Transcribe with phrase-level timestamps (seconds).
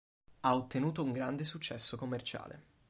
[0.39, 2.63] Ha ottenuto un grande successo commerciale.